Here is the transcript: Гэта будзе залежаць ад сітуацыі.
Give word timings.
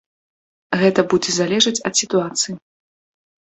Гэта 0.83 1.05
будзе 1.11 1.31
залежаць 1.37 1.77
ад 1.93 2.03
сітуацыі. 2.03 2.61